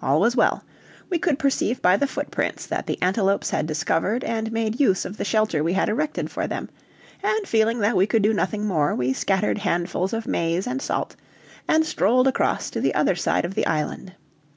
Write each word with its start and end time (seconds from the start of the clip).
All 0.00 0.20
was 0.20 0.36
well; 0.36 0.62
we 1.10 1.18
could 1.18 1.40
perceive 1.40 1.82
by 1.82 1.96
the 1.96 2.06
footprints 2.06 2.66
that 2.66 2.86
the 2.86 3.02
antelopes 3.02 3.50
had 3.50 3.66
discovered 3.66 4.22
and 4.22 4.52
made 4.52 4.78
use 4.78 5.04
of 5.04 5.16
the 5.16 5.24
shelter 5.24 5.64
we 5.64 5.72
had 5.72 5.88
erected 5.88 6.30
for 6.30 6.46
them, 6.46 6.68
and 7.20 7.48
feeling 7.48 7.80
that 7.80 7.96
we 7.96 8.06
could 8.06 8.22
do 8.22 8.32
nothing 8.32 8.64
more 8.64 8.94
we 8.94 9.12
scattered 9.12 9.58
handfuls 9.58 10.12
of 10.12 10.28
maize 10.28 10.68
and 10.68 10.80
salt, 10.80 11.16
and 11.66 11.84
strolled 11.84 12.28
across 12.28 12.70
to 12.70 12.80
the 12.80 12.94
other 12.94 13.16
side 13.16 13.44
of 13.44 13.56
the 13.56 13.66
island. 13.66 14.12